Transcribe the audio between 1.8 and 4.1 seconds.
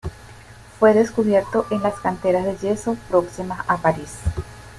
las canteras de yeso próximas a París.